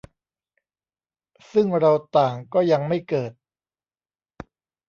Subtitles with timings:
[1.51, 3.31] ซึ่งเราต่างก็ยังไม่เกิด